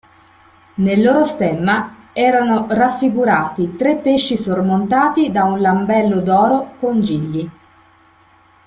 [0.77, 7.49] Nel loro stemma erano raffigurati tre pesci sormontati da un lambello d'oro con gigli.